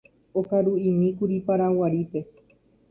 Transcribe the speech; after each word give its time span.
Okaruʼimíkuri 0.39 1.35
Paraguarípe. 1.45 2.19